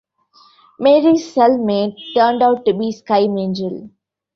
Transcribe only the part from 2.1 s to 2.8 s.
turned out to